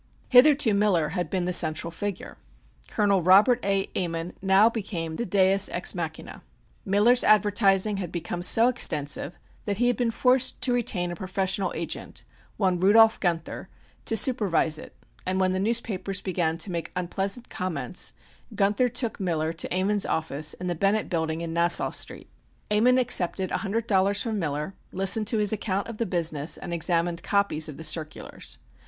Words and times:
Hitherto 0.29 0.73
Miller 0.73 1.09
had 1.09 1.29
been 1.29 1.45
the 1.45 1.53
central 1.53 1.91
figure. 1.91 2.39
Col. 2.87 3.21
Robert 3.21 3.63
A. 3.63 3.85
Ammon 3.95 4.33
now 4.41 4.67
became 4.67 5.15
the 5.17 5.27
deus 5.27 5.69
ex 5.69 5.93
machina. 5.93 6.41
Miller's 6.83 7.23
advertising 7.23 7.97
had 7.97 8.11
become 8.11 8.41
so 8.41 8.67
extensive 8.67 9.35
that 9.65 9.77
he 9.77 9.85
had 9.85 9.95
been 9.95 10.09
forced 10.09 10.59
to 10.61 10.73
retain 10.73 11.11
a 11.11 11.15
professional 11.15 11.71
agent, 11.75 12.23
one 12.57 12.79
Rudolph 12.79 13.19
Guenther, 13.19 13.69
to 14.05 14.17
supervise 14.17 14.79
it, 14.79 14.95
and 15.23 15.39
when 15.39 15.51
the 15.51 15.59
newspapers 15.59 16.19
began 16.19 16.57
to 16.57 16.71
make 16.71 16.91
unpleasant 16.95 17.51
comments, 17.51 18.13
Guenther 18.55 18.89
took 18.89 19.19
Miller 19.19 19.53
to 19.53 19.71
Ammon's 19.71 20.07
office 20.07 20.55
in 20.55 20.65
the 20.65 20.73
Bennett 20.73 21.11
Building 21.11 21.41
in 21.41 21.53
Nassau 21.53 21.91
Street. 21.91 22.31
Ammon 22.71 22.97
accepted 22.97 23.51
a 23.51 23.57
hundred 23.57 23.85
dollars 23.85 24.23
from 24.23 24.39
Miller, 24.39 24.73
listened 24.91 25.27
to 25.27 25.37
his 25.37 25.53
account 25.53 25.85
of 25.87 25.97
the 25.97 26.07
business 26.07 26.57
and 26.57 26.73
examined 26.73 27.21
copies 27.21 27.69
of 27.69 27.77
the 27.77 27.83
circulars. 27.83 28.57